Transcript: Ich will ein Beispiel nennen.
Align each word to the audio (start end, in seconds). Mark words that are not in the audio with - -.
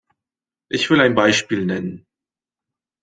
Ich 0.71 0.89
will 0.89 0.99
ein 0.99 1.13
Beispiel 1.13 1.63
nennen. 1.63 2.07